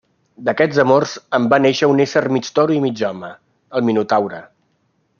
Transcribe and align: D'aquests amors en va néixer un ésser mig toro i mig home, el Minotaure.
D'aquests 0.45 0.79
amors 0.83 1.13
en 1.39 1.45
va 1.53 1.59
néixer 1.67 1.91
un 1.93 2.01
ésser 2.05 2.25
mig 2.39 2.51
toro 2.57 2.77
i 2.79 2.81
mig 2.89 3.07
home, 3.13 3.33
el 3.81 3.87
Minotaure. 3.91 4.43